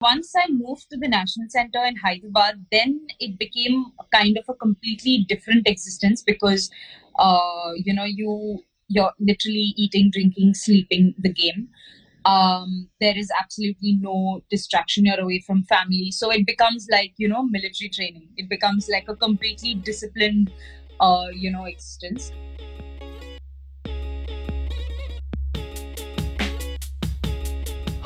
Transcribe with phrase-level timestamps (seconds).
[0.00, 4.54] once I moved to the National Center in Hyderabad, then it became kind of a
[4.54, 6.70] completely different existence because,
[7.18, 11.68] uh, you know, you you're literally eating, drinking, sleeping the game.
[12.24, 15.04] Um, there is absolutely no distraction.
[15.04, 18.28] You're away from family, so it becomes like you know military training.
[18.36, 20.50] It becomes like a completely disciplined,
[20.98, 22.32] uh, you know, existence.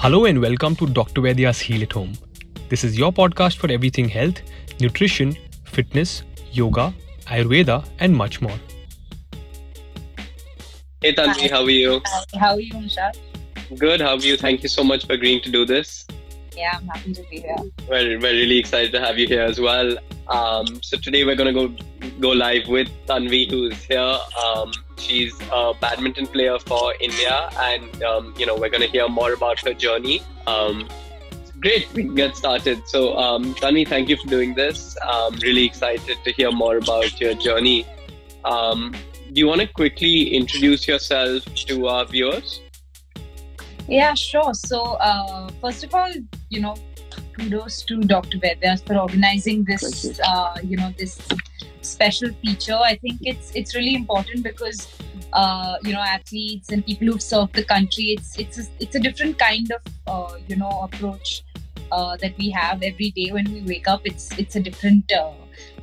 [0.04, 1.22] Hello and welcome to Dr.
[1.22, 2.12] Vaidya's Heal at Home.
[2.68, 4.42] This is your podcast for everything health,
[4.78, 6.92] nutrition, fitness, yoga,
[7.28, 8.58] Ayurveda, and much more.
[11.00, 12.02] Hey Tanvi, how are you?
[12.04, 13.16] Hi, how are you, Nishad?
[13.78, 14.36] Good, how are you?
[14.36, 16.06] Thank you so much for agreeing to do this.
[16.54, 17.56] Yeah, I'm happy to be here.
[17.88, 19.96] We're, we're really excited to have you here as well.
[20.28, 21.84] Um, so today we're going to go
[22.20, 24.18] go live with Tanvi, who's here.
[24.44, 29.08] Um, she's a badminton player for India, and um, you know we're going to hear
[29.08, 30.22] more about her journey.
[30.46, 30.88] Um,
[31.60, 32.86] great, we can get started.
[32.88, 34.96] So um, Tanvi, thank you for doing this.
[35.04, 37.86] I'm really excited to hear more about your journey.
[38.44, 38.94] Um,
[39.32, 42.60] do you want to quickly introduce yourself to our viewers?
[43.88, 44.54] Yeah, sure.
[44.54, 46.12] So, uh, first of all,
[46.50, 46.76] you know,
[47.36, 48.38] kudos to Dr.
[48.38, 51.20] Vaidya's for organizing this, uh, you know, this
[51.84, 52.74] special feature.
[52.76, 54.88] I think it's it's really important because,
[55.32, 59.00] uh, you know, athletes and people who've served the country, it's it's a, it's a
[59.00, 61.42] different kind of, uh, you know, approach
[61.92, 64.02] uh, that we have every day when we wake up.
[64.04, 65.32] It's it's a different, uh,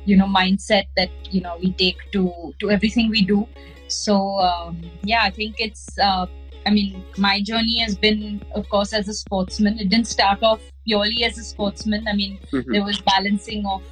[0.04, 3.46] you know, mindset that you know we take to to everything we do.
[3.88, 6.26] So um, yeah, I think it's uh,
[6.64, 9.78] I mean, my journey has been, of course, as a sportsman.
[9.80, 12.06] It didn't start off purely as a sportsman.
[12.06, 12.72] I mean, Mhm.
[12.72, 13.82] there was balancing of,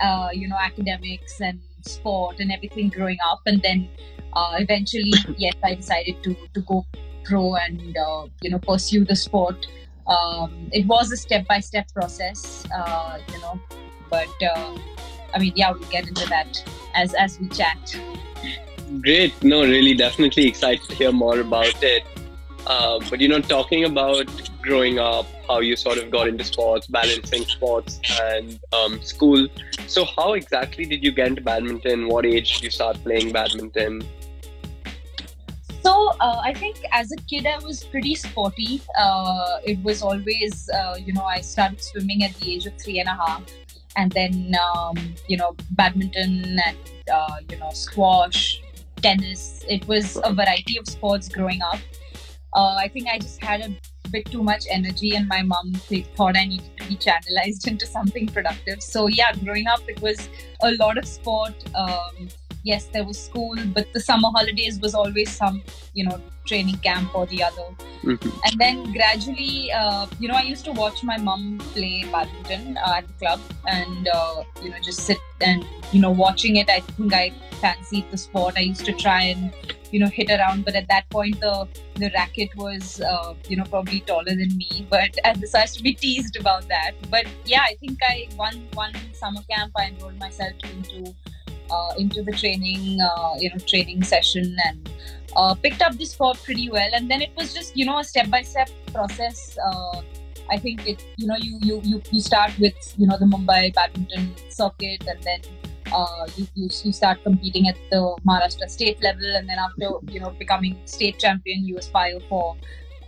[0.00, 3.88] uh, you know, academics and sport and everything growing up, and then
[4.32, 6.86] uh, eventually, yes, I decided to to go
[7.24, 9.66] pro and uh, you know pursue the sport.
[10.06, 13.58] Um, it was a step by step process, uh, you know,
[14.10, 14.76] but uh,
[15.34, 16.62] I mean, yeah, we'll get into that
[16.94, 17.98] as as we chat.
[19.00, 19.42] Great.
[19.42, 22.04] No, really, definitely excited to hear more about it.
[22.66, 24.28] Uh, but you know, talking about
[24.64, 29.46] growing up, how you sort of got into sports, balancing sports and um, school.
[29.86, 32.08] So, how exactly did you get into badminton?
[32.08, 34.02] What age did you start playing badminton?
[35.84, 38.80] So uh, I think as a kid I was pretty sporty.
[38.98, 43.00] Uh, it was always, uh, you know, I started swimming at the age of three
[43.00, 43.42] and a half,
[43.94, 44.96] and then um,
[45.28, 46.78] you know, badminton and
[47.12, 48.62] uh, you know, squash,
[49.02, 49.62] tennis.
[49.68, 51.80] It was a variety of sports growing up.
[52.54, 55.72] Uh, I think I just had a bit too much energy, and my mom
[56.16, 58.82] thought I needed to be channelized into something productive.
[58.82, 60.28] So yeah, growing up it was
[60.62, 61.54] a lot of sport.
[61.74, 62.28] Um,
[62.64, 67.14] yes, there was school, but the summer holidays was always some, you know, training camp
[67.14, 67.66] or the other.
[68.02, 68.32] Mhm.
[68.46, 72.94] And then gradually, uh, you know, I used to watch my mom play badminton uh,
[72.98, 76.68] at the club and, uh, you know, just sit and, you know, watching it.
[76.68, 78.54] I think I fancied the sport.
[78.56, 79.52] I used to try and,
[79.90, 83.64] you know, hit around, but at that point, the the racket was, uh, you know,
[83.64, 84.86] probably taller than me.
[84.90, 86.92] But I decided to be teased about that.
[87.10, 91.14] But yeah, I think I one one summer camp I enrolled myself into
[91.98, 94.90] into the training, uh, you know, training session and
[95.36, 96.88] uh, picked up the sport pretty well.
[96.92, 99.58] And then it was just, you know, a step by step process.
[99.58, 100.02] Uh,
[100.50, 103.72] I think it, you know, you, you you you start with, you know, the Mumbai
[103.74, 105.40] badminton circuit, and then
[105.90, 110.20] uh, you, you you start competing at the Maharashtra state level, and then after, you
[110.20, 112.56] know, becoming state champion, you aspire for,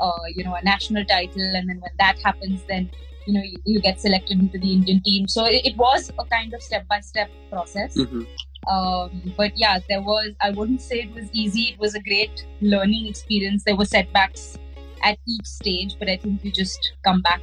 [0.01, 2.91] uh, you know, a national title, and then when that happens, then
[3.27, 5.29] you know you, you get selected into the Indian team.
[5.29, 7.97] So it, it was a kind of step by step process.
[7.97, 8.27] Mhm.
[8.75, 11.65] um, but yeah there was i wouldn't say it was easy.
[11.73, 13.65] It was a great learning experience.
[13.65, 14.59] There were setbacks
[15.03, 17.43] at each stage but i think you just come back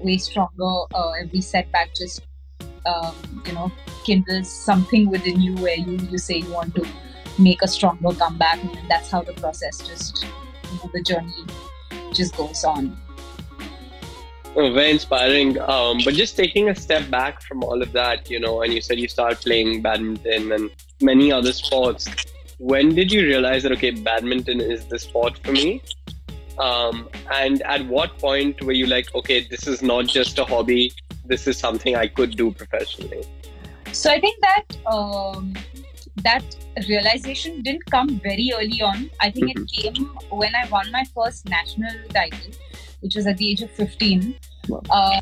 [0.00, 2.22] way stronger uh, every setback just
[2.86, 3.14] um,
[3.46, 3.70] you know
[4.04, 6.86] kindles something within you where you, you say you want to
[7.38, 8.58] make a stronger comeback.
[8.62, 11.44] And that's how the process just you know the journey
[12.12, 12.96] just goes on
[14.58, 15.58] very inspiring.
[15.60, 18.80] Um, but just taking a step back from all of that, you know, and you
[18.80, 20.70] said you started playing badminton and
[21.00, 22.08] many other sports.
[22.58, 25.82] When did you realize that okay, badminton is the sport for me?
[26.58, 30.92] Um, and at what point were you like, okay, this is not just a hobby.
[31.24, 33.24] This is something I could do professionally.
[33.92, 35.54] So I think that um,
[36.22, 36.42] that
[36.88, 39.10] realization didn't come very early on.
[39.20, 42.50] I think it came when I won my first national title,
[43.00, 44.34] which was at the age of 15.
[44.90, 45.20] Uh,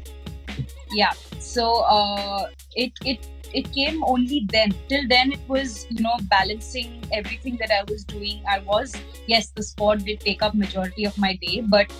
[0.92, 1.12] yeah.
[1.38, 4.74] So uh, it it it came only then.
[4.88, 8.42] Till then, it was you know balancing everything that I was doing.
[8.48, 8.94] I was
[9.26, 11.92] yes, the sport did take up majority of my day, but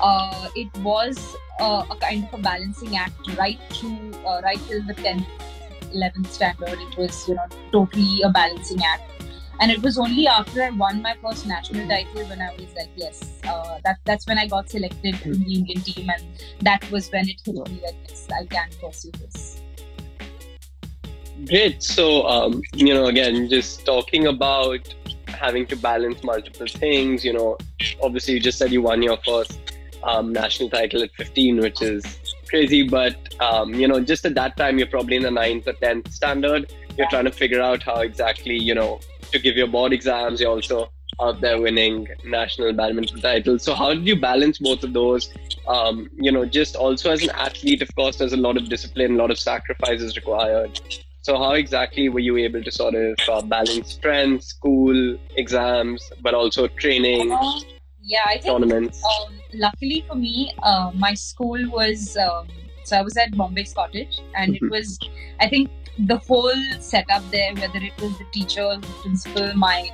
[0.00, 1.18] uh, it was
[1.60, 5.26] uh, a kind of a balancing act right through uh, right till the tenth,
[5.92, 6.78] eleventh standard.
[6.78, 9.13] It was you know totally a balancing act
[9.60, 12.90] and it was only after I won my first national title when I was like,
[12.96, 16.22] yes, uh, that that's when I got selected in the Indian team, and
[16.62, 19.60] that was when it hit me that yes, I can pursue this.
[21.46, 21.82] Great.
[21.82, 24.94] So, um, you know, again, just talking about
[25.26, 27.24] having to balance multiple things.
[27.24, 27.58] You know,
[28.02, 29.58] obviously, you just said you won your first
[30.04, 32.18] um, national title at 15, which is
[32.48, 32.86] crazy.
[32.86, 36.12] But um, you know, just at that time, you're probably in the ninth or tenth
[36.12, 36.72] standard.
[36.96, 39.00] You're trying to figure out how exactly, you know,
[39.34, 40.40] to give your board exams.
[40.40, 40.90] You're also
[41.20, 43.62] out there winning national badminton titles.
[43.62, 45.32] So how did you balance both of those?
[45.68, 49.14] Um, you know, just also as an athlete, of course, there's a lot of discipline,
[49.14, 50.80] a lot of sacrifices required.
[51.22, 56.34] So how exactly were you able to sort of uh, balance friends, school, exams, but
[56.34, 57.32] also training?
[57.32, 57.60] Uh,
[58.02, 59.02] yeah, I think tournaments.
[59.04, 62.48] Um, luckily for me, uh, my school was um,
[62.84, 64.66] so I was at Bombay Scottish, and mm-hmm.
[64.66, 64.98] it was
[65.40, 69.90] I think the whole setup there, whether it was the teacher, the principal, my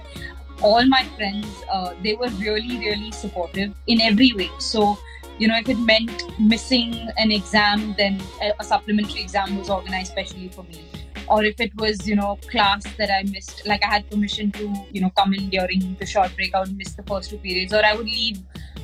[0.63, 4.51] all my friends, uh, they were really, really supportive in every way.
[4.59, 4.99] So,
[5.39, 10.13] you know, if it meant missing an exam, then a, a supplementary exam was organized
[10.13, 10.85] specially for me.
[11.29, 14.75] Or if it was, you know, class that I missed, like I had permission to,
[14.91, 17.73] you know, come in during the short break, I would miss the first two periods,
[17.73, 18.41] or I would leave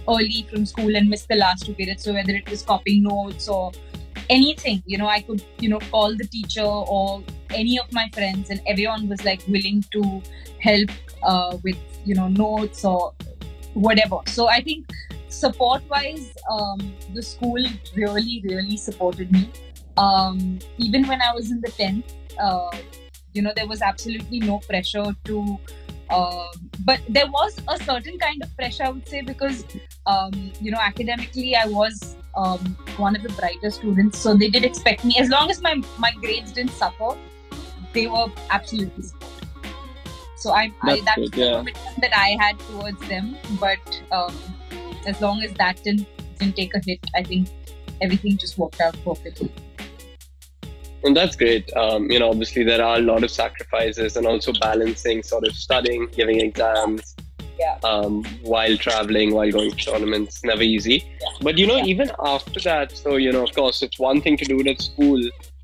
[0.08, 2.04] early from school and miss the last two periods.
[2.04, 3.72] So whether it was copying notes or
[4.30, 4.82] anything.
[4.86, 8.60] You know i could you know call the teacher or any of my friends and
[8.66, 10.22] everyone was like willing to
[10.60, 10.90] help
[11.22, 13.14] uh, with you know notes or
[13.74, 14.18] whatever.
[14.26, 14.86] So i think
[15.28, 17.62] support wise um, the school
[17.94, 19.50] really really supported me.
[19.98, 22.70] Um, even when i was in the 10th uh,
[23.32, 25.58] you know there was absolutely no pressure to
[26.10, 26.46] uh,
[26.84, 29.64] but there was a certain kind of pressure i would say because
[30.06, 32.60] um, you know academically i was um,
[32.96, 34.18] one of the brighter students.
[34.18, 37.16] So they did expect me, as long as my, my grades didn't suffer,
[37.92, 39.48] they were absolutely supportive.
[40.36, 41.92] So I, I that's good, yeah.
[42.00, 43.36] that I had towards them.
[43.58, 44.36] But um,
[45.06, 46.06] as long as that didn't
[46.38, 47.48] didn't take a hit, I think
[48.02, 49.50] everything just worked out perfectly.
[51.06, 51.72] And that's great.
[51.76, 55.54] Um, you know, obviously there are a lot of sacrifices and also balancing sort of
[55.54, 57.14] studying, giving exams,
[57.60, 57.78] yeah.
[57.84, 60.42] um, while traveling, while going to tournaments.
[60.42, 61.04] Never easy.
[61.20, 61.28] Yeah.
[61.42, 61.84] But you know, yeah.
[61.84, 64.82] even after that, so you know, of course, it's one thing to do it at
[64.82, 65.22] school,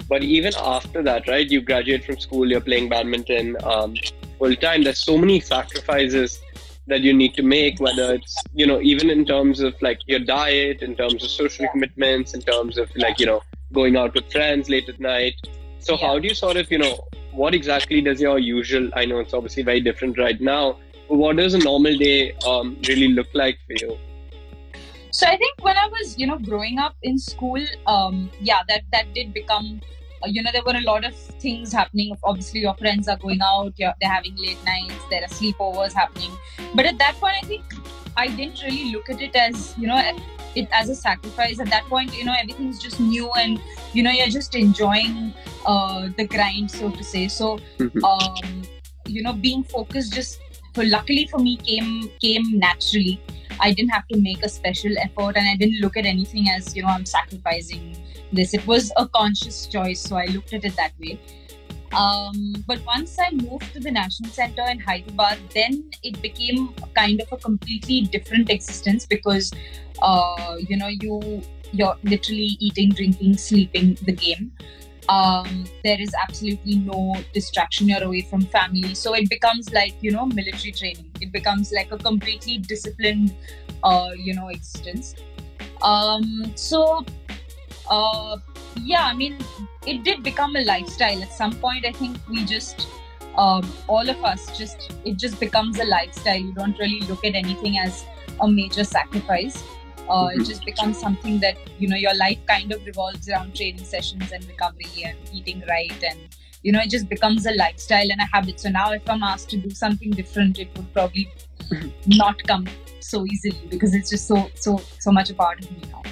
[0.09, 1.51] but even after that, right?
[1.51, 3.97] You graduate from school, you're playing badminton um,
[4.39, 4.85] full time.
[4.85, 6.41] There's so many sacrifices
[6.87, 10.21] that you need to make, whether it's you know, even in terms of like your
[10.21, 13.43] diet, in terms of social commitments, in terms of like you know,
[13.73, 15.35] going out with friends late at night.
[15.79, 16.97] So how do you sort of you know
[17.33, 20.77] what exactly does your usual i know it's obviously very different right now
[21.13, 23.99] what does a normal day um, really look like for you?
[25.11, 28.83] So I think when I was, you know, growing up in school, um, yeah, that
[28.93, 29.83] that did become,
[30.23, 32.17] uh, you know, there were a lot of things happening.
[32.25, 36.33] Obviously, your friends are going out, they're having late nights, there are sleepovers happening.
[36.75, 37.63] But at that point, I think
[38.17, 40.01] I didn't really look at it as, you know,
[40.55, 41.61] it as a sacrifice.
[41.61, 43.61] At that point, you know, everything's just new, and
[43.93, 45.33] you know, you're just enjoying
[45.65, 47.29] uh, the grind, so to say.
[47.29, 48.05] So, mm-hmm.
[48.05, 48.63] um,
[49.07, 50.41] you know, being focused just
[50.79, 53.21] luckily for me came came naturally
[53.61, 56.75] i didn't have to make a special effort and i didn't look at anything as
[56.75, 57.97] you know i'm sacrificing
[58.33, 61.21] this it was a conscious choice so i looked at it that way
[61.93, 67.21] um, but once I moved to the National Center in Hyderabad, then it became kind
[67.21, 69.53] of a completely different existence because,
[70.01, 74.53] uh, you know, you you're literally eating, drinking, sleeping the game.
[75.09, 77.89] Um, there is absolutely no distraction.
[77.89, 78.95] You're away from family.
[78.95, 81.11] So it becomes like you know military training.
[81.21, 83.35] It becomes like a completely disciplined
[83.83, 85.15] uh, you know existence.
[85.83, 87.05] Um, so
[87.91, 88.37] uh,
[88.77, 89.39] yeah i mean
[89.87, 91.23] it did become a lifestyle.
[91.23, 92.89] At some point i think we just
[93.37, 96.39] um, all of us just it just becomes a lifestyle.
[96.39, 98.05] You don't really look at anything as
[98.41, 99.63] a major sacrifice.
[100.09, 103.85] Uh, it just becomes something that you know your life kind of revolves around training
[103.85, 106.19] sessions and recovery and eating right and
[106.63, 108.61] you know it just becomes a lifestyle and a habit.
[108.61, 111.33] So now if i'm asked to do something different it would probably
[112.07, 112.67] not come
[113.01, 116.03] so easily because it's just so so so much a part of me now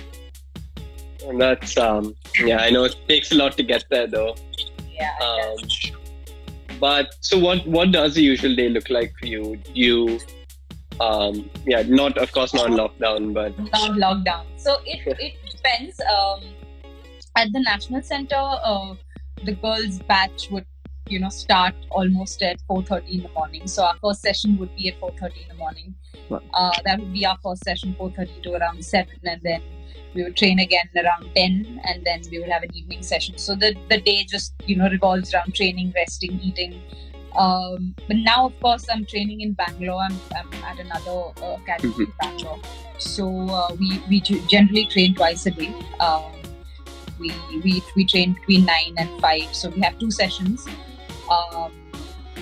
[1.28, 4.34] and that's um yeah i know it takes a lot to get there though
[4.92, 5.56] yeah um,
[6.78, 10.18] but so what what does a usual day look like for you you
[11.00, 14.44] um, yeah, not of course not lockdown, but not lockdown.
[14.56, 15.98] So it it depends.
[16.00, 16.40] Um,
[17.36, 18.94] at the National Center, uh,
[19.44, 20.66] the girls' batch would
[21.10, 23.66] you know start almost at 4:30 in the morning.
[23.66, 25.94] So our first session would be at 4:30 in the morning.
[26.30, 29.62] Uh, that would be our first session, 4:30 to around seven, and then
[30.14, 33.38] we would train again around 10 and then we would have an evening session.
[33.38, 36.80] So the, the day just you know revolves around training resting eating.
[37.36, 40.02] Um, but now of course i'm training in bangalore.
[40.02, 42.02] I'm, I'm at another uh, academy mm-hmm.
[42.02, 42.60] in bangalore.
[42.98, 45.72] So uh, we, we generally train twice a day.
[46.00, 46.32] Um,
[47.20, 50.66] we, we, we train between 9 and 5 so we have two sessions
[51.30, 51.72] um,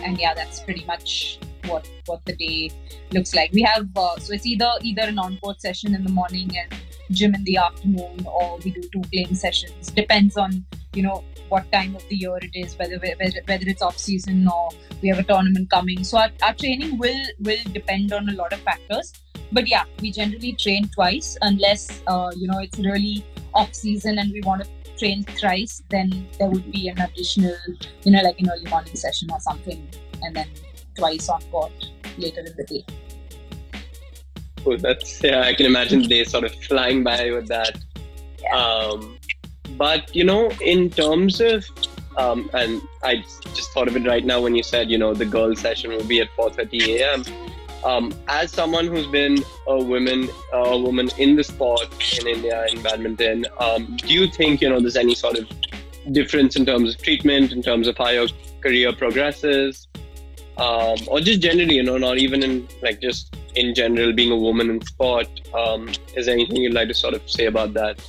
[0.03, 2.71] and yeah that's pretty much what what the day
[3.13, 3.53] looks like.
[3.53, 6.75] We have uh, so it's either either an on-court session in the morning and
[7.11, 9.89] gym in the afternoon or we do two playing sessions.
[9.89, 10.65] Depends on
[10.95, 14.47] you know what time of the year it is whether whether, whether it's off season
[14.49, 14.69] or
[15.03, 16.05] we have a tournament coming.
[16.05, 19.13] So our, our training will will depend on a lot of factors.
[19.53, 24.31] But yeah we generally train twice unless uh, you know it's really off season and
[24.33, 24.69] we want to
[24.99, 27.57] train thrice then there would be an additional
[28.05, 29.87] you know like an early morning session or something
[30.23, 30.49] and then
[30.97, 31.73] twice on court
[32.19, 32.85] later in the day
[34.69, 34.79] cool.
[34.79, 37.79] That's yeah, I can imagine they sort of flying by with that.
[38.43, 38.57] Yeah.
[38.57, 39.19] Um,
[39.77, 41.65] but you know, in terms of
[42.17, 43.17] um, and I
[43.55, 46.05] just thought of it right now when you said you know the girls session will
[46.05, 47.25] be at 4:30 a.m.
[47.85, 51.89] Um, as someone who's been a woman, a woman in the sport
[52.21, 55.49] in India in badminton, um, do you think you know there's any sort of
[56.13, 58.29] difference in terms of treatment, in terms of how your
[58.61, 59.87] career progresses,
[60.59, 64.37] um, or just generally, you know, not even in like just in general, being a
[64.37, 65.29] woman in sport.
[65.55, 68.01] Um, is there anything you'd like to sort of say about that?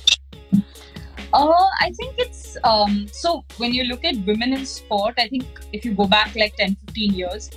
[1.32, 5.44] Uh, I think it's um, so when you look at women in sport, I think
[5.72, 7.50] if you go back like 10, 15 years,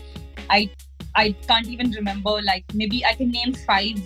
[0.50, 0.70] I
[1.16, 4.02] I can't even remember like maybe I can name five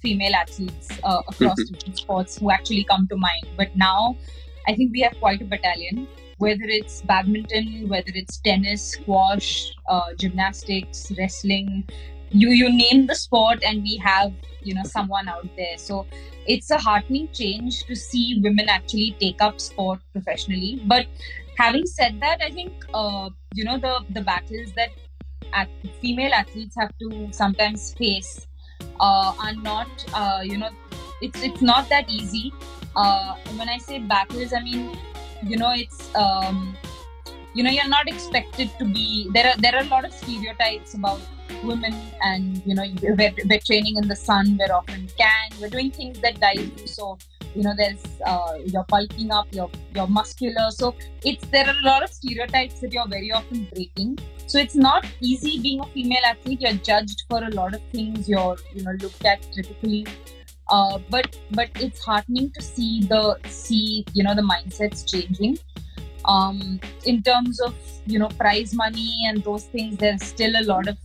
[0.00, 1.74] female athletes uh, across mm-hmm.
[1.74, 3.46] different sports who actually come to mind.
[3.56, 4.16] But now
[4.66, 10.14] I think we have quite a battalion whether it's badminton, whether it's tennis, squash, uh,
[10.16, 11.84] gymnastics, wrestling,
[12.30, 15.76] you you name the sport and we have you know someone out there.
[15.76, 16.06] So
[16.46, 20.80] it's a heartening change to see women actually take up sport professionally.
[20.86, 21.06] But
[21.56, 24.90] having said that, I think uh, you know the the battles that
[25.52, 25.68] at,
[26.00, 28.46] female athletes have to sometimes face
[29.00, 30.70] uh, are not uh, you know
[31.20, 32.52] it's it's not that easy.
[32.96, 34.96] Uh, when I say battles, I mean
[35.42, 36.76] you know it's um,
[37.54, 40.94] you know you're not expected to be there are there are a lot of stereotypes
[40.94, 41.20] about
[41.64, 45.90] women and you know we're, we're training in the sun we're often tan we're doing
[45.90, 47.18] things that guys do so
[47.54, 50.70] you know there's uh, you're bulking up you're you're muscular.
[50.70, 54.18] So it's there are a lot of stereotypes that you're very often breaking.
[54.46, 56.60] So it's not easy being a female athlete.
[56.60, 58.28] You're judged for a lot of things.
[58.28, 60.06] You're you know looked at critically.
[60.68, 65.58] Uh, but but it's heartening to see the see you know the mindsets changing.
[66.24, 67.74] Um, in terms of
[68.06, 70.96] you know prize money and those things there's still a lot of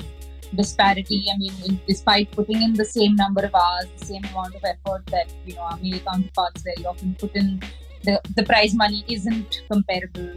[0.56, 4.56] disparity i mean in, despite putting in the same number of hours the same amount
[4.56, 7.62] of effort that you know our male counterparts very often put in
[8.04, 10.34] the, the prize money isn't comparable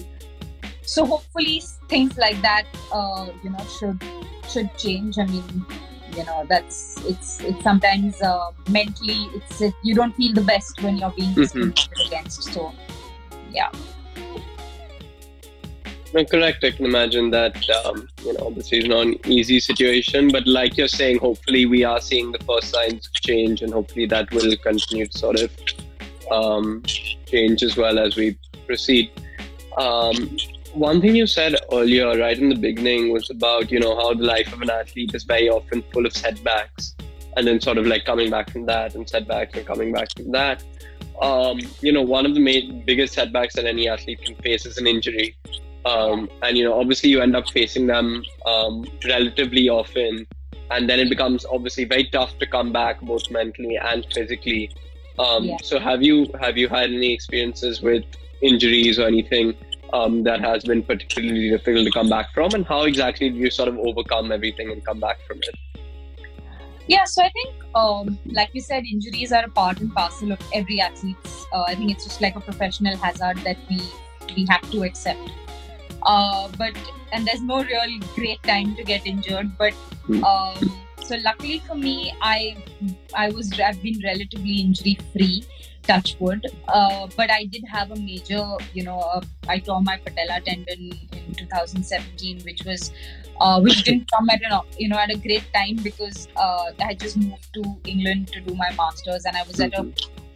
[0.83, 4.03] so hopefully things like that uh, you know should
[4.49, 5.67] should change i mean
[6.17, 10.83] you know that's it's it's sometimes uh, mentally it's it, you don't feel the best
[10.83, 11.43] when you're being mm-hmm.
[11.43, 12.07] discriminated mm-hmm.
[12.07, 12.73] against so
[13.51, 13.71] yeah
[16.25, 16.65] correct.
[16.65, 20.77] I can imagine that um, you know obviously it's not an easy situation, but like
[20.77, 24.57] you're saying, hopefully we are seeing the first signs of change, and hopefully that will
[24.57, 25.51] continue to sort of
[26.31, 26.83] um,
[27.27, 29.11] change as well as we proceed.
[29.77, 30.37] Um,
[30.75, 34.25] one thing you said earlier, right in the beginning, was about you know how the
[34.25, 36.95] life of an athlete is very often full of setbacks,
[37.37, 40.31] and then sort of like coming back from that, and setbacks, and coming back from
[40.33, 40.63] that.
[41.21, 44.77] Um, you know, one of the main, biggest setbacks that any athlete can face is
[44.77, 45.35] an injury,
[45.87, 50.27] um, and you know, obviously, you end up facing them um, relatively often,
[50.73, 54.71] and then it becomes obviously very tough to come back both mentally and physically.
[55.21, 55.57] Um, yeah.
[55.63, 58.05] So, have you have you had any experiences with
[58.43, 59.55] injuries or anything
[59.93, 63.51] um, that has been particularly difficult to come back from, and how exactly do you
[63.51, 65.55] sort of overcome everything and come back from it?
[66.89, 70.41] Yeah, so I think, um, like you said, injuries are a part and parcel of
[70.53, 71.47] every athlete's.
[71.53, 73.81] Uh, I think it's just like a professional hazard that we
[74.35, 75.31] we have to accept.
[76.07, 76.73] Uh, but
[77.13, 79.57] and there's no real great time to get injured.
[79.59, 79.75] But
[80.07, 80.25] hmm.
[80.25, 80.73] um,
[81.03, 82.57] so luckily for me, I
[83.15, 85.45] I was I've been relatively injury free
[85.87, 86.45] touch wood.
[86.69, 88.45] Uh, but I did have a major,
[88.75, 92.93] you know, uh, I tore my patella tendon in 2017, which was,
[93.41, 96.85] uh, which didn't come at an, you know, at a great time because uh, I
[96.85, 99.87] had just moved to England to do my masters, and I was at a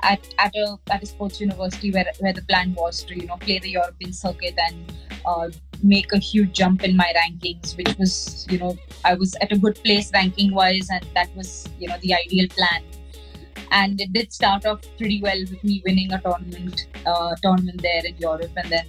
[0.02, 3.36] at, at a at a sports university where where the plan was to you know
[3.36, 4.92] play the European circuit and
[5.26, 5.48] uh,
[5.82, 9.58] make a huge jump in my rankings, which was you know I was at a
[9.58, 12.82] good place ranking wise, and that was you know the ideal plan.
[13.72, 18.02] And it did start off pretty well with me winning a tournament uh, tournament there
[18.04, 18.86] in Europe, and then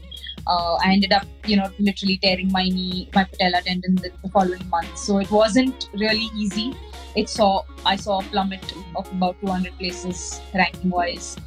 [0.47, 4.29] uh, I ended up, you know, literally tearing my knee, my patella tendon the, the,
[4.29, 4.97] following month.
[4.97, 6.75] So it wasn't really easy.
[7.15, 11.37] It saw I saw a plummet of about 200 places ranking wise,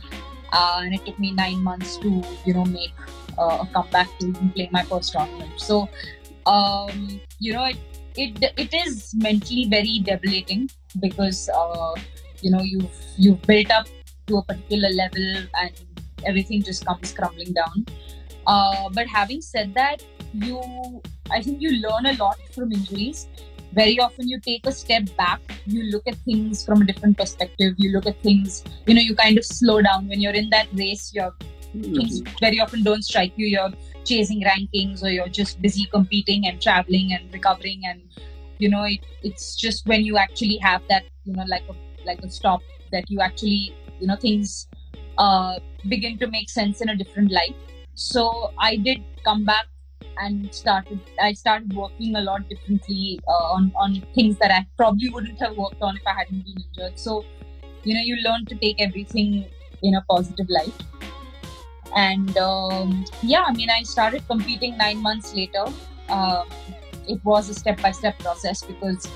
[0.53, 2.93] uh, and it took me nine months to, you know, make
[3.39, 5.53] uh, a comeback to even play my first tournament.
[5.57, 5.89] So,
[6.47, 7.77] um, you know, it,
[8.17, 11.95] it it is mentally very debilitating because uh,
[12.43, 13.87] you know you've you've built up
[14.27, 15.73] to a particular level and
[16.27, 17.87] everything just comes crumbling down.
[18.47, 20.03] Uh, but having said that,
[20.35, 20.61] you
[21.31, 23.29] I think you learn a lot from injuries.
[23.75, 27.75] Very often you take a step back, you look at things from a different perspective,
[27.77, 30.09] you look at things, you know, you kind of slow down.
[30.09, 31.95] When you're in that race, you're mm-hmm.
[31.95, 33.73] things very often don't strike you, you're
[34.05, 38.03] chasing rankings or you're just busy competing and traveling and recovering and
[38.59, 42.21] you know it, it's just when you actually have that you know like a like
[42.23, 42.61] a stop
[42.93, 44.69] that you actually you know things
[45.19, 47.57] uh, begin to make sense in a different light.
[47.95, 49.67] So I did come back
[50.19, 51.01] and started.
[51.21, 55.57] I started working a lot differently uh, on on things that I probably wouldn't have
[55.57, 56.99] worked on if I hadn't been injured.
[56.99, 57.25] So
[57.85, 59.45] you know, you learn to take everything
[59.83, 60.75] in a positive light.
[61.95, 65.65] And um, yeah, I mean, I started competing nine months later.
[66.09, 66.49] Um,
[67.07, 69.07] it was a step by step process because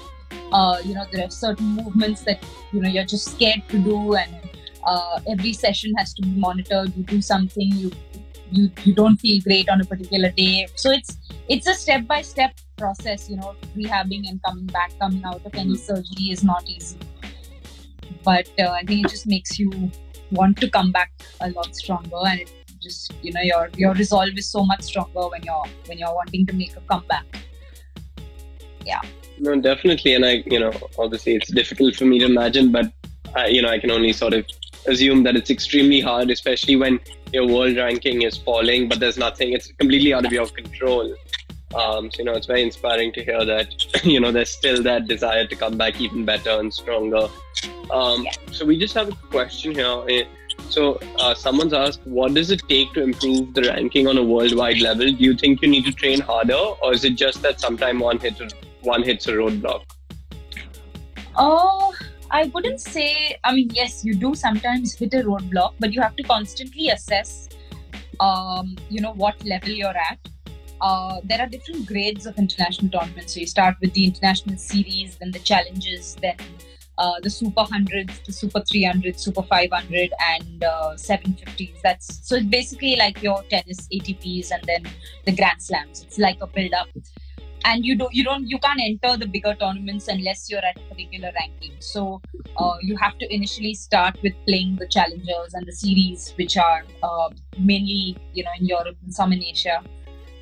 [0.53, 4.15] uh, you know there are certain movements that you know you're just scared to do
[4.15, 4.35] and
[4.85, 7.91] uh, every session has to be monitored you do something you
[8.51, 10.67] you you don't feel great on a particular day.
[10.75, 11.17] So it's
[11.49, 15.55] it's a step by step process you know rehabbing and coming back coming out of
[15.55, 15.75] any mm-hmm.
[15.75, 16.99] surgery is not easy.
[18.25, 19.91] But uh, i think it just makes you
[20.31, 24.37] want to come back a lot stronger and it just you know your your resolve
[24.37, 27.27] is so much stronger when you're when you're wanting to make a comeback.
[28.85, 29.01] Yeah.
[29.39, 30.15] No definitely.
[30.15, 32.93] And i you know obviously it's difficult for me to imagine but
[33.35, 34.47] I, you know i can only sort of
[34.87, 36.99] assume that it's extremely hard especially when
[37.33, 39.53] your world ranking is falling, but there's nothing.
[39.53, 41.15] It's completely out of your control.
[41.75, 45.07] Um, so you know, it's very inspiring to hear that you know there's still that
[45.07, 47.29] desire to come back even better and stronger.
[47.91, 50.05] Um, so we just have a question here.
[50.09, 50.25] Eh,
[50.69, 54.81] so uh, someone's asked, what does it take to improve the ranking on a worldwide
[54.81, 55.07] level?
[55.07, 58.19] Do you think you need to train harder, or is it just that sometime one
[58.19, 58.41] hit
[58.83, 59.83] one hits a roadblock?
[61.37, 61.95] Oh,
[62.31, 66.15] I wouldn't say, I mean, yes, you do sometimes hit a roadblock, but you have
[66.17, 67.49] to constantly assess,
[68.21, 70.19] um, you know, what level you're at.
[70.81, 73.35] Uh, there are different grades of international tournaments.
[73.35, 76.37] So you start with the international series, then the challenges, then
[76.99, 81.81] uh, the super hundreds, the super 300, super 500, and uh, 750s.
[81.83, 84.85] That's so it's basically like your tennis ATPs and then
[85.25, 86.03] the Grand Slams.
[86.03, 86.89] It's like a build up
[87.69, 90.85] and you don't you don't you can't enter the bigger tournaments unless you're at a
[90.91, 91.75] particular ranking.
[91.81, 92.21] So
[92.57, 96.83] uh, you have to initially start with playing the challengers and the series which are
[97.03, 97.29] uh,
[97.59, 99.83] mainly you know in europe and some in asia.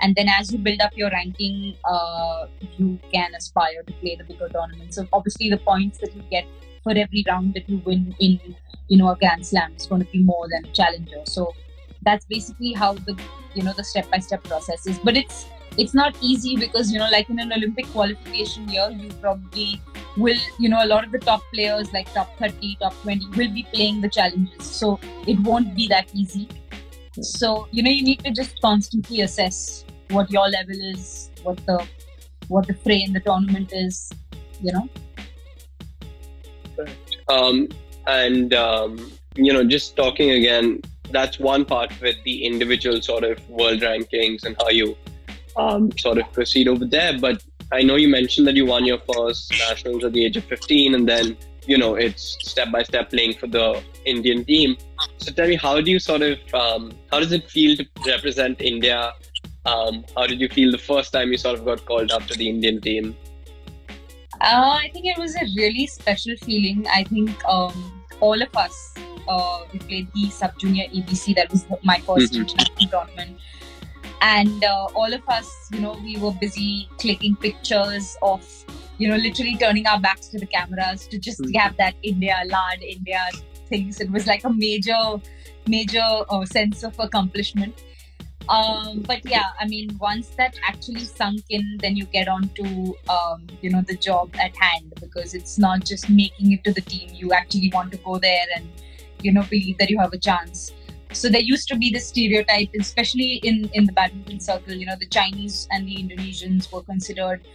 [0.03, 4.25] And then as you build up your ranking uh, you can aspire to play the
[4.25, 4.97] bigger tournaments.
[4.97, 6.47] So obviously the points that you get
[6.85, 8.39] for every round that you win in
[8.89, 11.23] you know a grand slam is going to be more than a challenger.
[11.25, 11.53] So
[12.03, 13.19] that's basically how the
[13.55, 14.99] you know the step by step process is.
[15.01, 19.11] But it's it's not easy because you know like in an olympic qualification year you
[19.21, 19.81] probably
[20.17, 23.53] will you know a lot of the top players like top 30 top 20 will
[23.53, 24.65] be playing the challenges.
[24.65, 26.49] So it won't be that easy.
[27.21, 31.85] So you know you need to just constantly assess what your level is what the
[32.49, 34.11] what the fray in the tournament is
[34.61, 34.89] you know?
[37.29, 37.69] Um
[38.07, 43.49] and um you know just talking again that's one part with the individual sort of
[43.49, 44.97] world rankings and how you
[45.57, 47.19] um, sort of proceed over there.
[47.19, 47.43] But
[47.73, 50.95] I know you mentioned that you won your first nationals at the age of 15,
[50.95, 54.77] and then you know it's step by step playing for the Indian team.
[55.19, 58.61] So tell me, how do you sort of um, how does it feel to represent
[58.61, 59.13] India?
[59.65, 62.39] Um, how did you feel the first time you sort of got called up to
[62.39, 63.17] the Indian team?
[64.41, 66.87] Uh, I think it was a really special feeling.
[66.93, 68.95] I think um, all of us,
[69.27, 71.35] uh, we played the sub junior ABC.
[71.35, 72.43] That was my 1st mm-hmm.
[72.43, 73.41] international tournament
[74.23, 78.45] and uh, all of us you know we were busy clicking pictures of
[78.99, 81.59] you know literally turning our backs to the cameras to just mm-hmm.
[81.59, 83.21] have that india lad india
[83.69, 84.01] things.
[84.01, 85.21] It was like a major
[85.67, 87.83] major uh, sense of accomplishment.
[88.49, 92.95] Um, but yeah i mean once that actually sunk in then you get on to
[93.11, 96.81] um, you know the job at hand because it's not just making it to the
[96.81, 97.11] team.
[97.13, 98.69] You actually want to go there and
[99.21, 100.71] you know believe that you have a chance
[101.17, 104.97] so there used to be this stereotype especially in in the badminton circle you know
[105.01, 107.47] the chinese and the indonesians were considered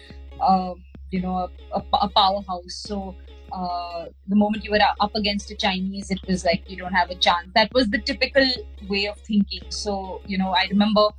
[0.41, 0.73] uh,
[1.11, 3.15] you know a, a, powerhouse so
[3.53, 7.09] uh, the moment you were up against a Chinese, it was like you don't have
[7.09, 7.47] a chance.
[7.53, 8.49] That was the typical
[8.87, 9.63] way of thinking.
[9.69, 11.09] So you know, I remember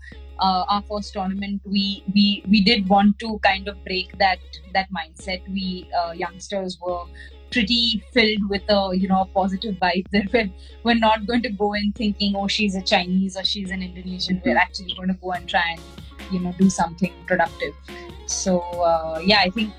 [0.42, 4.40] uh, our first tournament, we we we did want to kind of break that
[4.74, 5.46] that mindset.
[5.48, 7.04] We uh, youngsters were
[7.50, 10.50] pretty filled with a you know positive vibe that we're,
[10.84, 14.40] we're not going to go in thinking oh she's a chinese or she's an indonesian
[14.42, 15.80] we're actually going to go and try and
[16.30, 17.74] you know do something productive
[18.24, 19.70] so uh, yeah i think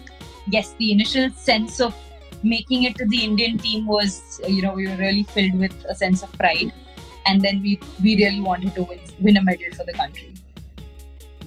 [0.46, 1.96] yes the initial sense of
[2.44, 5.96] making it to the Indian team was, you know, we were really filled with a
[5.96, 6.74] sense of pride.
[7.26, 10.33] And then we, we really wanted to win, win a medal for the country.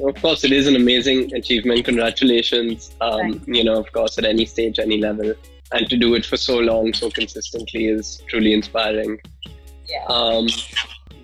[0.01, 1.85] Of course, it is an amazing achievement.
[1.85, 2.95] Congratulations.
[3.01, 5.35] Um, you know, of course, at any stage, any level.
[5.73, 9.21] And to do it for so long, so consistently is truly inspiring.
[9.89, 10.05] Yeah.
[10.07, 10.49] Um,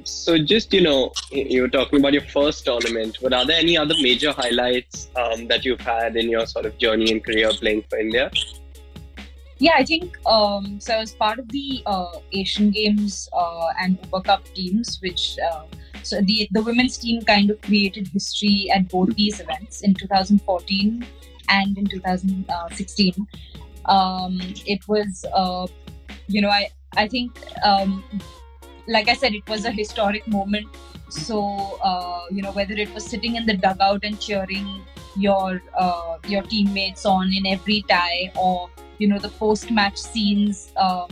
[0.04, 3.76] so just, you know, you were talking about your first tournament, but are there any
[3.76, 7.84] other major highlights um, that you've had in your sort of journey and career playing
[7.88, 8.30] for India?
[9.62, 10.94] yeah, I think um, so.
[10.98, 15.62] As part of the uh, Asian Games uh, and Uber Cup teams, which uh,
[16.02, 21.04] so the the women's team kind of created history at both these events in 2014
[21.48, 23.26] and in 2016.
[23.86, 25.66] Um, it was, uh,
[26.28, 28.04] you know, I I think, um,
[28.86, 30.66] like I said, it was a historic moment.
[31.08, 34.82] So uh, you know, whether it was sitting in the dugout and cheering
[35.16, 40.72] your uh, your teammates on in every tie or you know the post match scenes
[40.76, 41.08] um,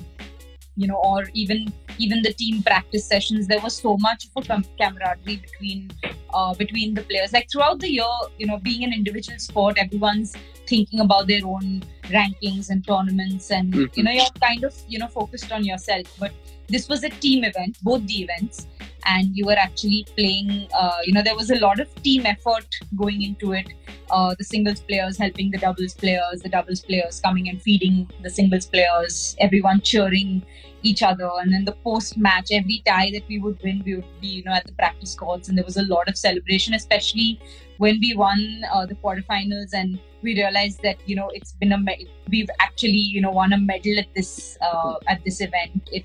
[0.80, 4.62] you know or even even the team practice sessions there was so much of a
[4.80, 5.90] camaraderie between
[6.32, 7.32] uh, between the players.
[7.32, 10.34] Like throughout the year you know being an individual sport everyone's
[10.66, 13.98] thinking about their own rankings and tournaments and mm-hmm.
[13.98, 16.06] you know you're kind of you know focused on yourself.
[16.18, 16.32] But
[16.68, 18.66] this was a team event both the events
[19.06, 22.66] and you were actually playing uh, you know there was a lot of team effort
[22.96, 23.66] going into it.
[24.10, 28.30] Uh, the singles players helping the doubles players the doubles players coming and feeding the
[28.30, 30.42] singles players everyone cheering
[30.82, 31.30] each other.
[31.40, 34.44] And then the post match every tie that we would win we would be you
[34.44, 37.40] know at the practice courts and there was a lot of celebration especially
[37.78, 41.78] when we won uh, the quarterfinals and we realized that you know it's been a
[41.78, 45.88] me- we've actually you know won a medal at this uh, at this event.
[45.92, 46.04] It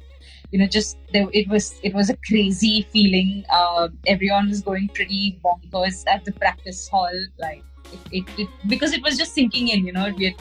[0.52, 3.44] you know just there, it was it was a crazy feeling.
[3.50, 8.94] Uh, everyone was going pretty bonkers at the practice hall like it, it, it, because
[8.94, 10.36] it was just sinking in you know we had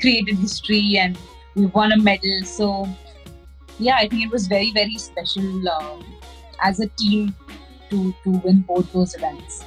[0.00, 1.18] created history and
[1.54, 2.44] we won a medal.
[2.44, 2.88] So
[3.78, 6.04] yeah i think it was very very special um,
[6.62, 7.34] as a team
[7.90, 9.64] to to win both those events.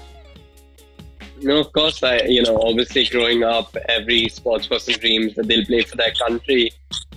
[1.42, 5.66] No, of course, I, you know, obviously growing up, every sports person dreams that they'll
[5.66, 6.72] play for their country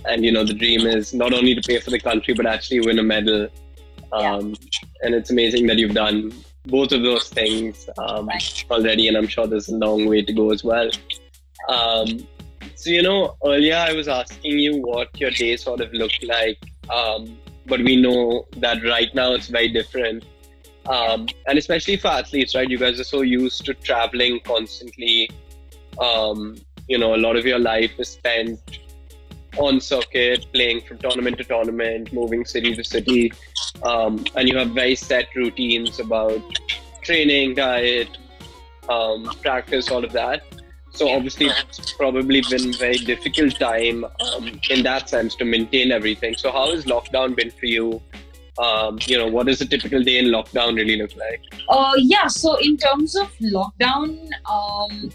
[0.05, 2.79] and you know the dream is not only to play for the country but actually
[2.81, 3.47] win a medal.
[4.11, 4.79] Um, yeah.
[5.03, 6.33] and it's amazing that you've done
[6.65, 8.65] both of those things um, right.
[8.71, 10.89] already and i'm sure there's a long way to go as well.
[11.67, 12.27] Um,
[12.75, 16.57] so you know earlier i was asking you what your day sort of looked like
[16.89, 20.25] um, but we know that right now it's very different.
[20.87, 22.67] Um, and especially for athletes right?
[22.67, 25.29] You guys are so used to traveling constantly.
[25.99, 26.55] Um,
[26.87, 28.79] you know a lot of your life is spent
[29.59, 33.31] on circuit, playing from tournament to tournament, moving city to city,
[33.83, 36.41] um, and you have very set routines about
[37.01, 38.17] training, diet,
[38.87, 40.43] um, practice, all of that.
[40.91, 46.35] So obviously, it's probably been very difficult time um, in that sense to maintain everything.
[46.35, 48.01] So how has lockdown been for you?
[48.57, 51.41] Um, you know, what does a typical day in lockdown really look like?
[51.69, 52.27] Uh, yeah.
[52.27, 55.11] So in terms of lockdown, um,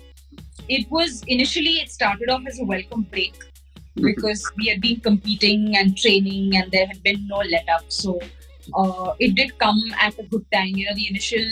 [0.69, 3.35] it was initially it started off as a welcome break
[3.97, 7.85] because we had been competing and training and there had been no let up.
[7.89, 8.21] So
[8.75, 10.69] uh, it did come at a good time.
[10.69, 11.45] You know, the initial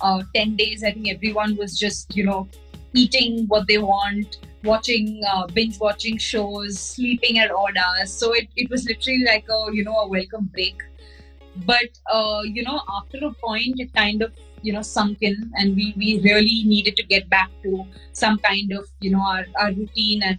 [0.00, 2.48] uh, 10 days, I think everyone was just, you know,
[2.94, 8.12] eating what they want, watching, uh, binge watching shows, sleeping at odd hours.
[8.12, 10.76] So it, it was literally like a, you know, a welcome break.
[11.66, 15.76] But, uh, you know, after a point, it kind of, you know, sunk in and
[15.76, 19.72] we, we really needed to get back to some kind of, you know, our, our
[19.72, 20.38] routine and,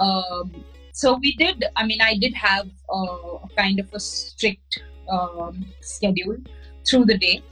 [0.00, 5.66] um, so we did i mean i did have a, kind of a strict um,
[5.80, 6.36] schedule
[6.88, 7.42] through the day.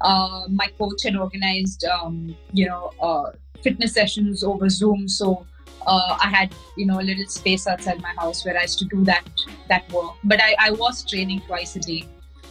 [0.00, 3.30] Uh, my coach had organized um, you know uh,
[3.62, 5.08] fitness sessions over zoom.
[5.08, 5.46] So
[5.86, 8.84] uh, i had you know a little space outside my house where i used to
[8.86, 9.24] do that
[9.68, 10.14] that work.
[10.24, 12.04] But I, I was training twice a day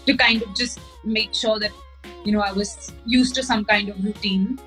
[0.06, 1.72] to kind of just make sure that
[2.26, 4.60] you know i was used to some kind of routine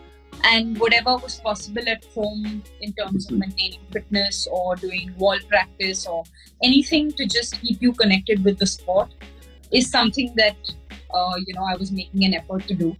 [0.45, 6.07] and whatever was possible at home in terms of maintaining fitness or doing wall practice
[6.07, 6.23] or
[6.63, 9.09] anything to just keep you connected with the sport
[9.73, 10.57] is something that
[11.13, 12.97] uh, you know I was making an effort to do.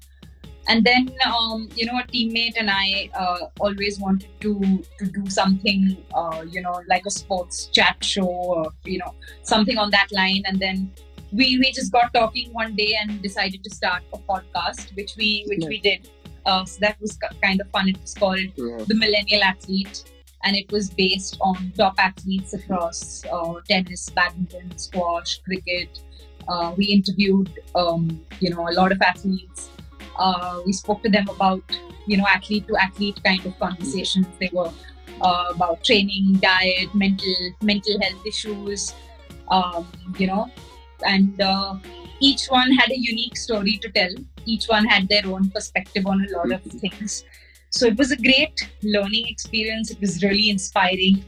[0.67, 5.29] And then um, you know a teammate and I uh, always wanted to to do
[5.29, 10.09] something uh, you know like a sports chat show or you know something on that
[10.13, 10.43] line.
[10.47, 10.91] And then
[11.33, 15.45] we we just got talking one day and decided to start a podcast, which we
[15.49, 16.09] which we did.
[16.47, 17.89] Uh, so that was kind of fun.
[17.89, 18.85] It was called Yeah.
[18.87, 20.05] the Millennial Athlete,
[20.45, 26.01] and it was based on top athletes across uh, tennis, badminton, squash, cricket.
[26.47, 29.71] Uh, we interviewed, um, you know, a lot of athletes.
[30.19, 31.63] Uh, we spoke to them about,
[32.07, 34.27] you know, athlete to athlete kind of conversations.
[34.39, 34.71] They were
[35.23, 38.93] uh, about training, diet, mental mental health issues,
[39.49, 39.87] um,
[40.19, 40.51] you know,
[41.07, 41.77] and uh,
[42.29, 44.15] each one had a unique story to tell.
[44.47, 47.25] Each one had their own perspective on a lot of things.
[47.71, 49.91] So it was a great learning experience.
[49.91, 51.25] It was really inspiring,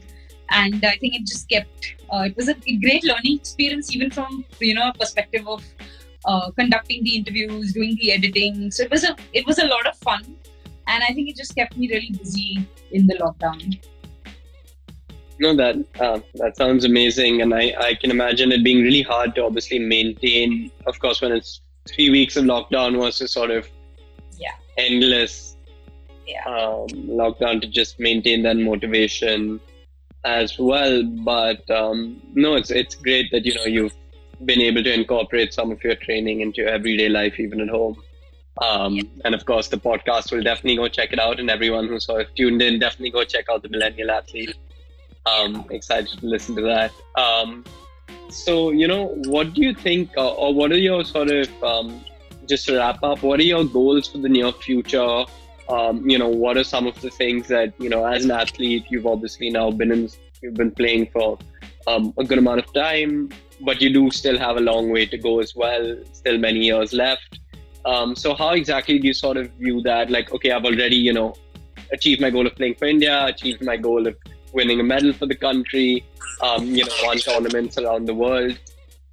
[0.49, 1.95] and I think it just kept.
[2.11, 2.55] Uh, it was a
[2.85, 5.63] great learning experience, even from you know a perspective of
[6.25, 8.71] uh, conducting the interviews, doing the editing.
[8.71, 10.23] So it was a it was a lot of fun,
[10.87, 13.77] and I think it just kept me really busy in the lockdown.
[15.39, 19.35] No, that uh, that sounds amazing, and I, I can imagine it being really hard
[19.35, 20.71] to obviously maintain.
[20.87, 23.67] Of course, when it's three weeks of lockdown versus sort of
[24.39, 24.53] Yeah.
[24.77, 25.55] endless
[26.27, 26.43] Yeah.
[26.45, 26.87] um,
[27.21, 29.59] lockdown to just maintain that motivation
[30.25, 31.03] as well.
[31.03, 33.93] But um, no, it's it's great that you know you've
[34.45, 37.95] been able to incorporate some of your training into your everyday life, even at home.
[38.59, 41.99] Um, And of course, the podcast will definitely go check it out, and everyone who
[41.99, 44.55] sort of tuned in, definitely go check out the Millennial Athlete.
[45.27, 46.91] Um, excited to listen to that.
[47.19, 47.63] Um,
[48.29, 52.03] so, you know, what do you think, uh, or what are your sort of, um,
[52.47, 55.25] just to wrap up, what are your goals for the near future?
[55.69, 58.85] Um, you know, what are some of the things that, you know, as an athlete,
[58.89, 60.09] you've obviously now been in,
[60.41, 61.37] you've been playing for
[61.87, 63.29] um, a good amount of time,
[63.61, 66.93] but you do still have a long way to go as well, still many years
[66.93, 67.39] left.
[67.85, 70.09] Um, so, how exactly do you sort of view that?
[70.09, 71.33] Like, okay, I've already, you know,
[71.91, 74.15] achieved my goal of playing for India, achieved my goal of
[74.53, 76.05] winning a medal for the country,
[76.41, 78.57] um, you know, won tournaments around the world.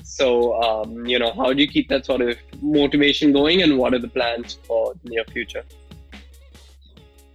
[0.02, 3.94] So, um, you know, how do you keep that sort of motivation going, and what
[3.94, 5.64] are the plans for the near future?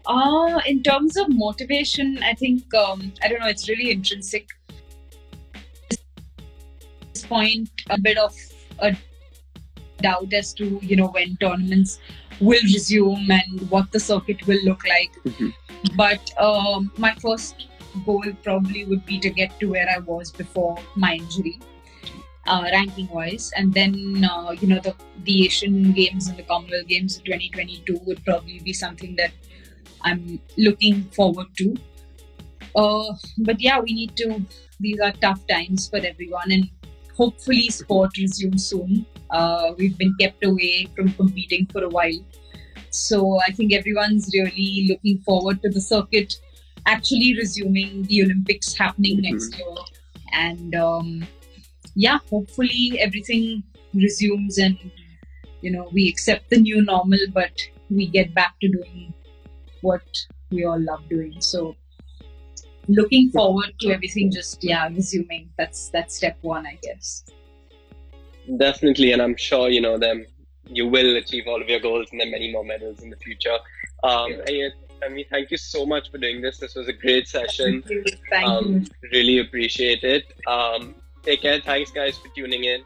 [0.05, 3.47] Uh, in terms of motivation, I think um, I don't know.
[3.47, 4.47] It's really intrinsic.
[5.91, 5.97] At
[7.13, 8.35] this point, a bit of
[8.79, 8.95] a
[10.01, 11.99] doubt as to you know when tournaments
[12.39, 15.11] will resume and what the circuit will look like.
[15.25, 15.53] Mhm.
[15.95, 17.67] But um, my first
[18.05, 21.59] goal probably would be to get to where I was before my injury,
[22.47, 26.87] uh, ranking wise, and then uh, you know the the Asian Games and the Commonwealth
[26.87, 29.31] Games in 2022 would probably be something that
[30.01, 31.75] I'm looking forward to.
[32.75, 34.41] Uh, but yeah, we need to.
[34.79, 36.69] These are tough times for everyone, and
[37.15, 39.05] hopefully, sport resumes soon.
[39.29, 42.19] Uh, we've been kept away from competing for a while,
[42.89, 46.35] so I think everyone's really looking forward to the circuit
[46.93, 49.25] actually resuming, the Olympics happening Mhm.
[49.29, 49.75] next year,
[50.45, 51.27] and um,
[52.05, 54.77] yeah, hopefully everything resumes and
[55.63, 57.55] you know we accept the new normal, but
[57.89, 59.13] we get back to doing
[59.81, 60.07] what
[60.51, 61.35] we all love doing.
[61.41, 61.75] So
[62.99, 65.49] looking forward to everything just yeah resuming.
[65.57, 67.23] That's that's step one, I guess.
[68.57, 70.25] Definitely, and I'm sure you know them.
[70.79, 73.57] You will achieve all of your goals and then many more medals in the future.
[74.03, 74.73] Um, and,
[75.03, 76.57] I mean, thank you so much for doing this.
[76.57, 77.81] This was a great session.
[77.81, 78.03] Thank you.
[78.29, 78.53] Thank you.
[78.53, 80.33] Um, really appreciate it.
[80.47, 81.59] Um, take care.
[81.61, 82.83] Thanks, guys, for tuning in.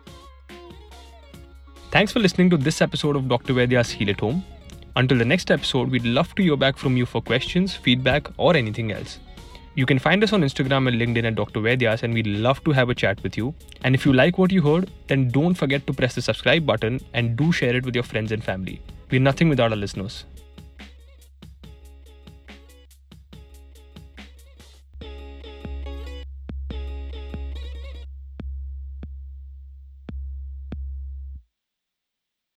[1.92, 3.54] Thanks for listening to this episode of Dr.
[3.54, 4.44] Vaidya's Heal at Home.
[4.96, 8.56] Until the next episode, we'd love to hear back from you for questions, feedback, or
[8.56, 9.20] anything else.
[9.76, 11.60] You can find us on Instagram and LinkedIn at Dr.
[11.60, 13.56] Vaidyas, and we'd love to have a chat with you.
[13.84, 17.00] And if you like what you heard, then don't forget to press the subscribe button
[17.16, 18.82] and do share it with your friends and family.
[19.10, 20.26] We're nothing without our listeners.